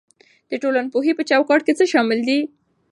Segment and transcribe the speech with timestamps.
[0.49, 2.39] د ټولنپوهنې په چوکاټ کې څه شامل دي؟